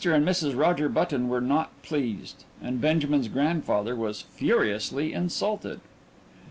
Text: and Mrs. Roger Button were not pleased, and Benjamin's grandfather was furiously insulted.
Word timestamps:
and 0.03 0.27
Mrs. 0.27 0.57
Roger 0.57 0.89
Button 0.89 1.29
were 1.29 1.39
not 1.39 1.79
pleased, 1.83 2.43
and 2.59 2.81
Benjamin's 2.81 3.27
grandfather 3.27 3.95
was 3.95 4.21
furiously 4.21 5.13
insulted. 5.13 5.79